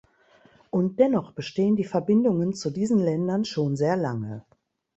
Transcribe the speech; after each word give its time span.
Und 0.71 0.97
dennoch 0.97 1.31
bestehen 1.33 1.75
die 1.75 1.83
Verbindungen 1.83 2.55
zu 2.55 2.71
diesen 2.71 2.97
Ländern 2.97 3.45
schon 3.45 3.75
sehr 3.75 3.97
lange. 3.97 4.43